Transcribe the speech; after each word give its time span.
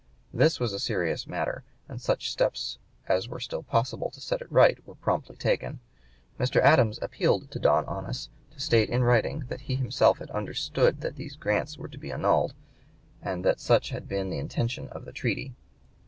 This 0.33 0.59
was 0.59 0.73
a 0.73 0.79
serious 0.79 1.27
matter, 1.27 1.63
and 1.87 2.01
such 2.01 2.31
steps 2.31 2.79
as 3.07 3.29
were 3.29 3.39
still 3.39 3.61
possible 3.61 4.09
to 4.09 4.19
set 4.19 4.41
it 4.41 4.51
right 4.51 4.83
were 4.87 4.95
promptly 4.95 5.35
taken. 5.35 5.79
Mr. 6.39 6.59
Adams 6.59 6.97
appealed 7.03 7.51
to 7.51 7.59
Don 7.59 7.85
Onis 7.87 8.29
to 8.49 8.59
state 8.59 8.89
in 8.89 9.03
writing 9.03 9.43
that 9.49 9.61
he 9.61 9.75
himself 9.75 10.17
had 10.17 10.31
understood 10.31 11.01
that 11.01 11.17
these 11.17 11.35
grants 11.35 11.77
were 11.77 11.87
to 11.87 11.99
be 11.99 12.11
annulled, 12.11 12.55
and 13.21 13.45
that 13.45 13.59
such 13.59 13.91
had 13.91 14.07
been 14.07 14.31
the 14.31 14.39
intention 14.39 14.87
of 14.87 15.05
the 15.05 15.11
treaty. 15.13 15.53